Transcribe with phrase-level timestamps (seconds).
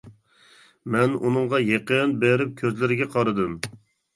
[0.95, 3.61] مەن ئۇنىڭغا يېقىن بېرىپ كۆزلىرىگە قارىدىم.